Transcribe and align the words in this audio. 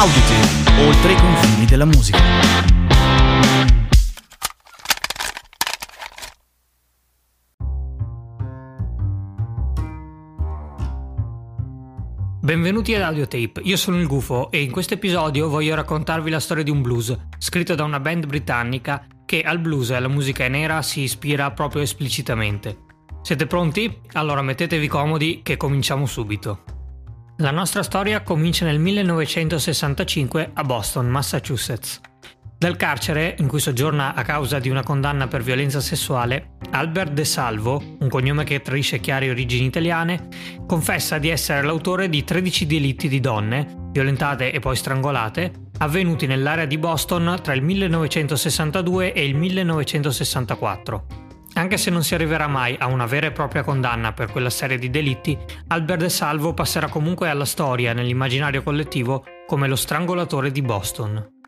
Audiotape, 0.00 0.80
oltre 0.80 1.12
i 1.12 1.16
confini 1.16 1.66
della 1.66 1.84
musica. 1.84 2.18
Benvenuti 12.40 12.94
ad 12.94 13.02
Audiotape, 13.02 13.60
io 13.62 13.76
sono 13.76 13.98
il 13.98 14.06
Gufo 14.06 14.50
e 14.50 14.62
in 14.62 14.70
questo 14.70 14.94
episodio 14.94 15.50
voglio 15.50 15.74
raccontarvi 15.74 16.30
la 16.30 16.40
storia 16.40 16.64
di 16.64 16.70
un 16.70 16.80
blues, 16.80 17.14
scritto 17.36 17.74
da 17.74 17.84
una 17.84 18.00
band 18.00 18.24
britannica 18.24 19.04
che 19.26 19.42
al 19.42 19.58
blues 19.58 19.90
e 19.90 19.96
alla 19.96 20.08
musica 20.08 20.48
nera 20.48 20.80
si 20.80 21.02
ispira 21.02 21.50
proprio 21.50 21.82
esplicitamente. 21.82 22.84
Siete 23.20 23.46
pronti? 23.46 24.00
Allora 24.14 24.40
mettetevi 24.40 24.88
comodi 24.88 25.40
che 25.42 25.58
cominciamo 25.58 26.06
subito. 26.06 26.79
La 27.40 27.50
nostra 27.50 27.82
storia 27.82 28.20
comincia 28.20 28.66
nel 28.66 28.78
1965 28.78 30.50
a 30.52 30.62
Boston, 30.62 31.06
Massachusetts. 31.06 31.98
Dal 32.58 32.76
carcere, 32.76 33.34
in 33.38 33.48
cui 33.48 33.60
soggiorna 33.60 34.12
a 34.12 34.20
causa 34.20 34.58
di 34.58 34.68
una 34.68 34.82
condanna 34.82 35.26
per 35.26 35.42
violenza 35.42 35.80
sessuale, 35.80 36.56
Albert 36.72 37.12
De 37.12 37.24
Salvo, 37.24 37.96
un 37.98 38.08
cognome 38.10 38.44
che 38.44 38.60
tradisce 38.60 39.00
chiare 39.00 39.30
origini 39.30 39.64
italiane, 39.64 40.28
confessa 40.66 41.16
di 41.16 41.30
essere 41.30 41.62
l'autore 41.62 42.10
di 42.10 42.22
13 42.22 42.66
delitti 42.66 43.08
di 43.08 43.20
donne, 43.20 43.88
violentate 43.90 44.52
e 44.52 44.58
poi 44.58 44.76
strangolate, 44.76 45.70
avvenuti 45.78 46.26
nell'area 46.26 46.66
di 46.66 46.76
Boston 46.76 47.38
tra 47.42 47.54
il 47.54 47.62
1962 47.62 49.14
e 49.14 49.24
il 49.24 49.34
1964. 49.34 51.29
Anche 51.70 51.84
se 51.84 51.90
non 51.92 52.02
si 52.02 52.14
arriverà 52.14 52.48
mai 52.48 52.74
a 52.80 52.88
una 52.88 53.06
vera 53.06 53.28
e 53.28 53.30
propria 53.30 53.62
condanna 53.62 54.12
per 54.12 54.32
quella 54.32 54.50
serie 54.50 54.76
di 54.76 54.90
delitti, 54.90 55.38
Albert 55.68 56.00
De 56.00 56.08
Salvo 56.08 56.52
passerà 56.52 56.88
comunque 56.88 57.28
alla 57.28 57.44
storia 57.44 57.92
nell'immaginario 57.92 58.64
collettivo 58.64 59.24
come 59.46 59.68
lo 59.68 59.76
strangolatore 59.76 60.50
di 60.50 60.62
Boston. 60.62 61.42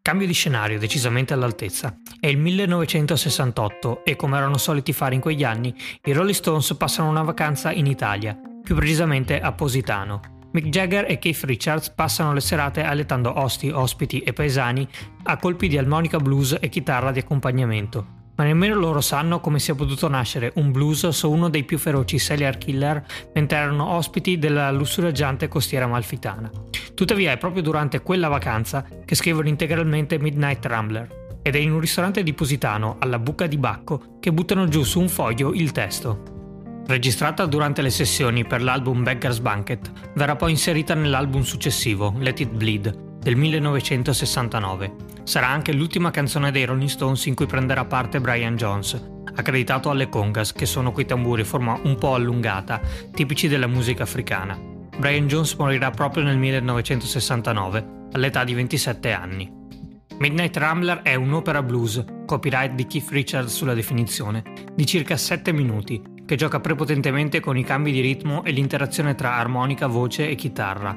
Cambio 0.00 0.26
di 0.26 0.32
scenario 0.32 0.78
decisamente 0.78 1.34
all'altezza. 1.34 1.94
È 2.18 2.26
il 2.26 2.38
1968 2.38 4.02
e 4.02 4.16
come 4.16 4.38
erano 4.38 4.56
soliti 4.56 4.94
fare 4.94 5.14
in 5.14 5.20
quegli 5.20 5.44
anni, 5.44 5.74
i 6.04 6.12
Rolling 6.12 6.34
Stones 6.34 6.74
passano 6.78 7.10
una 7.10 7.22
vacanza 7.22 7.70
in 7.70 7.84
Italia, 7.84 8.34
più 8.62 8.74
precisamente 8.74 9.38
a 9.38 9.52
Positano. 9.52 10.48
Mick 10.52 10.68
Jagger 10.68 11.04
e 11.06 11.18
Keith 11.18 11.42
Richards 11.44 11.90
passano 11.90 12.32
le 12.32 12.40
serate 12.40 12.82
alletando 12.82 13.38
osti, 13.38 13.68
ospiti 13.68 14.20
e 14.20 14.32
paesani 14.32 14.88
a 15.24 15.36
colpi 15.36 15.68
di 15.68 15.76
armonica 15.76 16.16
blues 16.16 16.56
e 16.58 16.70
chitarra 16.70 17.10
di 17.10 17.18
accompagnamento, 17.18 18.16
ma 18.36 18.44
nemmeno 18.44 18.74
loro 18.74 19.00
sanno 19.00 19.40
come 19.40 19.58
sia 19.58 19.74
potuto 19.74 20.08
nascere 20.08 20.52
un 20.56 20.70
blues 20.70 21.08
su 21.08 21.30
uno 21.30 21.48
dei 21.48 21.64
più 21.64 21.78
feroci 21.78 22.18
serial 22.18 22.58
killer 22.58 23.04
mentre 23.34 23.58
erano 23.58 23.88
ospiti 23.88 24.38
della 24.38 24.70
lussureggiante 24.70 25.48
costiera 25.48 25.86
malfitana. 25.86 26.50
Tuttavia 26.94 27.32
è 27.32 27.38
proprio 27.38 27.62
durante 27.62 28.00
quella 28.00 28.28
vacanza 28.28 28.86
che 29.04 29.14
scrivono 29.14 29.48
integralmente 29.48 30.18
Midnight 30.18 30.64
Rambler 30.64 31.24
ed 31.42 31.54
è 31.54 31.58
in 31.58 31.72
un 31.72 31.80
ristorante 31.80 32.22
di 32.22 32.32
Positano, 32.32 32.96
alla 32.98 33.20
buca 33.20 33.46
di 33.46 33.56
Bacco, 33.56 34.16
che 34.18 34.32
buttano 34.32 34.66
giù 34.66 34.82
su 34.82 34.98
un 34.98 35.08
foglio 35.08 35.52
il 35.52 35.70
testo. 35.70 36.82
Registrata 36.86 37.46
durante 37.46 37.82
le 37.82 37.90
sessioni 37.90 38.44
per 38.44 38.62
l'album 38.62 39.04
Beggar's 39.04 39.38
Banquet, 39.38 39.92
verrà 40.14 40.34
poi 40.34 40.50
inserita 40.50 40.94
nell'album 40.94 41.42
successivo, 41.42 42.14
Let 42.18 42.40
It 42.40 42.50
Bleed, 42.50 43.05
del 43.26 43.34
1969 43.34 44.94
Sarà 45.24 45.48
anche 45.48 45.72
l'ultima 45.72 46.12
canzone 46.12 46.52
dei 46.52 46.64
Rolling 46.64 46.88
Stones 46.88 47.26
in 47.26 47.34
cui 47.34 47.46
prenderà 47.46 47.84
parte 47.84 48.20
Brian 48.20 48.54
Jones, 48.54 49.02
accreditato 49.34 49.90
alle 49.90 50.08
congas, 50.08 50.52
che 50.52 50.64
sono 50.64 50.92
quei 50.92 51.06
tamburi 51.06 51.42
a 51.42 51.44
forma 51.44 51.76
un 51.82 51.96
po' 51.96 52.14
allungata, 52.14 52.80
tipici 53.12 53.48
della 53.48 53.66
musica 53.66 54.04
africana. 54.04 54.56
Brian 54.96 55.26
Jones 55.26 55.54
morirà 55.54 55.90
proprio 55.90 56.22
nel 56.22 56.38
1969, 56.38 57.86
all'età 58.12 58.44
di 58.44 58.54
27 58.54 59.10
anni. 59.10 59.52
Midnight 60.18 60.56
Rambler 60.56 61.02
è 61.02 61.16
un'opera 61.16 61.64
blues, 61.64 62.04
copyright 62.26 62.74
di 62.74 62.86
Keith 62.86 63.10
Richards 63.10 63.52
sulla 63.52 63.74
definizione, 63.74 64.44
di 64.72 64.86
circa 64.86 65.16
7 65.16 65.50
minuti, 65.52 66.00
che 66.24 66.36
gioca 66.36 66.60
prepotentemente 66.60 67.40
con 67.40 67.58
i 67.58 67.64
cambi 67.64 67.90
di 67.90 68.00
ritmo 68.00 68.44
e 68.44 68.52
l'interazione 68.52 69.16
tra 69.16 69.34
armonica, 69.34 69.88
voce 69.88 70.28
e 70.28 70.36
chitarra, 70.36 70.96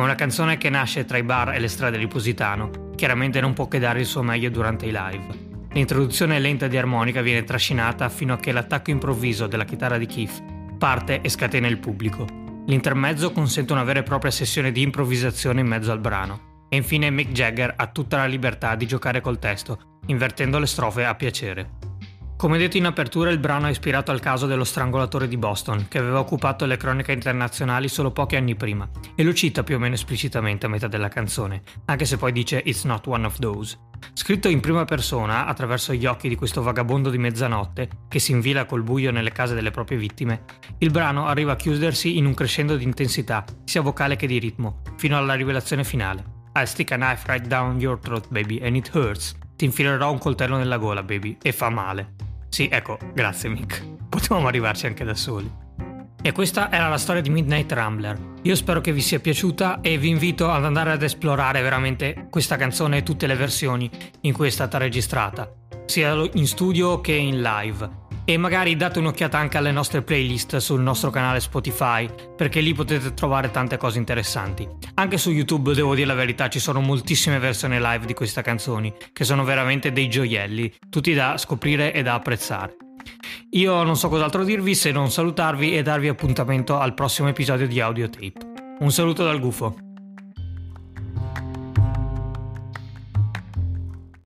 ma 0.00 0.06
una 0.06 0.14
canzone 0.14 0.56
che 0.56 0.70
nasce 0.70 1.04
tra 1.04 1.18
i 1.18 1.22
bar 1.22 1.52
e 1.52 1.58
le 1.58 1.68
strade 1.68 1.98
di 1.98 2.06
Positano, 2.06 2.92
chiaramente 2.96 3.38
non 3.38 3.52
può 3.52 3.68
che 3.68 3.78
dare 3.78 4.00
il 4.00 4.06
suo 4.06 4.22
meglio 4.22 4.48
durante 4.48 4.86
i 4.86 4.92
live. 4.92 5.26
L'introduzione 5.72 6.38
lenta 6.38 6.68
di 6.68 6.78
armonica 6.78 7.20
viene 7.20 7.44
trascinata 7.44 8.08
fino 8.08 8.32
a 8.32 8.38
che 8.38 8.50
l'attacco 8.50 8.90
improvviso 8.90 9.46
della 9.46 9.66
chitarra 9.66 9.98
di 9.98 10.06
Keith 10.06 10.42
parte 10.78 11.20
e 11.20 11.28
scatena 11.28 11.66
il 11.66 11.76
pubblico. 11.76 12.24
L'intermezzo 12.64 13.30
consente 13.30 13.74
una 13.74 13.84
vera 13.84 13.98
e 13.98 14.02
propria 14.02 14.30
sessione 14.30 14.72
di 14.72 14.80
improvvisazione 14.80 15.60
in 15.60 15.66
mezzo 15.66 15.92
al 15.92 16.00
brano. 16.00 16.64
E 16.70 16.76
infine 16.76 17.10
Mick 17.10 17.32
Jagger 17.32 17.74
ha 17.76 17.86
tutta 17.88 18.16
la 18.16 18.26
libertà 18.26 18.76
di 18.76 18.86
giocare 18.86 19.20
col 19.20 19.38
testo, 19.38 19.98
invertendo 20.06 20.58
le 20.58 20.66
strofe 20.66 21.04
a 21.04 21.14
piacere. 21.14 21.79
Come 22.40 22.56
detto 22.56 22.78
in 22.78 22.86
apertura, 22.86 23.28
il 23.28 23.36
brano 23.38 23.66
è 23.66 23.70
ispirato 23.70 24.12
al 24.12 24.20
caso 24.20 24.46
dello 24.46 24.64
strangolatore 24.64 25.28
di 25.28 25.36
Boston, 25.36 25.88
che 25.88 25.98
aveva 25.98 26.20
occupato 26.20 26.64
le 26.64 26.78
cronache 26.78 27.12
internazionali 27.12 27.86
solo 27.86 28.12
pochi 28.12 28.36
anni 28.36 28.54
prima, 28.54 28.88
e 29.14 29.22
lo 29.22 29.34
cita 29.34 29.62
più 29.62 29.74
o 29.74 29.78
meno 29.78 29.92
esplicitamente 29.92 30.64
a 30.64 30.70
metà 30.70 30.88
della 30.88 31.10
canzone, 31.10 31.60
anche 31.84 32.06
se 32.06 32.16
poi 32.16 32.32
dice 32.32 32.62
It's 32.64 32.84
not 32.84 33.06
one 33.06 33.26
of 33.26 33.38
those. 33.40 33.78
Scritto 34.14 34.48
in 34.48 34.60
prima 34.60 34.86
persona, 34.86 35.44
attraverso 35.44 35.92
gli 35.92 36.06
occhi 36.06 36.30
di 36.30 36.34
questo 36.34 36.62
vagabondo 36.62 37.10
di 37.10 37.18
mezzanotte, 37.18 37.90
che 38.08 38.18
si 38.18 38.32
invila 38.32 38.64
col 38.64 38.84
buio 38.84 39.10
nelle 39.10 39.32
case 39.32 39.54
delle 39.54 39.70
proprie 39.70 39.98
vittime, 39.98 40.44
il 40.78 40.90
brano 40.90 41.26
arriva 41.26 41.52
a 41.52 41.56
chiudersi 41.56 42.16
in 42.16 42.24
un 42.24 42.32
crescendo 42.32 42.76
di 42.76 42.84
intensità, 42.84 43.44
sia 43.64 43.82
vocale 43.82 44.16
che 44.16 44.26
di 44.26 44.38
ritmo, 44.38 44.80
fino 44.96 45.18
alla 45.18 45.34
rivelazione 45.34 45.84
finale. 45.84 46.24
I'll 46.54 46.64
stick 46.64 46.90
a 46.92 46.96
knife 46.96 47.30
right 47.30 47.46
down 47.46 47.78
your 47.78 47.98
throat, 47.98 48.28
baby, 48.30 48.60
and 48.62 48.76
it 48.76 48.90
hurts. 48.94 49.36
Ti 49.56 49.66
infilerò 49.66 50.10
un 50.10 50.16
coltello 50.16 50.56
nella 50.56 50.78
gola, 50.78 51.02
baby, 51.02 51.36
e 51.42 51.52
fa 51.52 51.68
male. 51.68 52.28
Sì, 52.50 52.68
ecco, 52.70 52.98
grazie 53.14 53.48
Mick. 53.48 53.82
Potevamo 54.08 54.48
arrivarci 54.48 54.86
anche 54.86 55.04
da 55.04 55.14
soli. 55.14 55.50
E 56.22 56.32
questa 56.32 56.70
era 56.70 56.88
la 56.88 56.98
storia 56.98 57.22
di 57.22 57.30
Midnight 57.30 57.72
Rambler. 57.72 58.18
Io 58.42 58.54
spero 58.54 58.82
che 58.82 58.92
vi 58.92 59.00
sia 59.00 59.20
piaciuta 59.20 59.80
e 59.80 59.96
vi 59.96 60.08
invito 60.08 60.50
ad 60.50 60.64
andare 60.64 60.90
ad 60.90 61.02
esplorare 61.02 61.62
veramente 61.62 62.26
questa 62.28 62.56
canzone 62.56 62.98
e 62.98 63.02
tutte 63.02 63.26
le 63.26 63.36
versioni 63.36 63.90
in 64.22 64.34
cui 64.34 64.48
è 64.48 64.50
stata 64.50 64.76
registrata, 64.76 65.50
sia 65.86 66.12
in 66.34 66.46
studio 66.46 67.00
che 67.00 67.14
in 67.14 67.40
live 67.40 67.99
e 68.32 68.36
magari 68.36 68.76
date 68.76 69.00
un'occhiata 69.00 69.36
anche 69.36 69.56
alle 69.56 69.72
nostre 69.72 70.02
playlist 70.02 70.58
sul 70.58 70.80
nostro 70.80 71.10
canale 71.10 71.40
Spotify 71.40 72.08
perché 72.36 72.60
lì 72.60 72.72
potete 72.72 73.12
trovare 73.12 73.50
tante 73.50 73.76
cose 73.76 73.98
interessanti. 73.98 74.68
Anche 74.94 75.18
su 75.18 75.32
YouTube, 75.32 75.74
devo 75.74 75.96
dire 75.96 76.06
la 76.06 76.14
verità, 76.14 76.48
ci 76.48 76.60
sono 76.60 76.80
moltissime 76.80 77.40
versioni 77.40 77.80
live 77.80 78.06
di 78.06 78.14
queste 78.14 78.40
canzoni 78.40 78.94
che 79.12 79.24
sono 79.24 79.42
veramente 79.42 79.90
dei 79.90 80.08
gioielli, 80.08 80.72
tutti 80.88 81.12
da 81.12 81.36
scoprire 81.38 81.92
e 81.92 82.04
da 82.04 82.14
apprezzare. 82.14 82.76
Io 83.50 83.82
non 83.82 83.96
so 83.96 84.08
cos'altro 84.08 84.44
dirvi 84.44 84.76
se 84.76 84.92
non 84.92 85.10
salutarvi 85.10 85.76
e 85.76 85.82
darvi 85.82 86.06
appuntamento 86.06 86.78
al 86.78 86.94
prossimo 86.94 87.26
episodio 87.26 87.66
di 87.66 87.80
Audiotape. 87.80 88.76
Un 88.78 88.92
saluto 88.92 89.24
dal 89.24 89.40
gufo. 89.40 89.89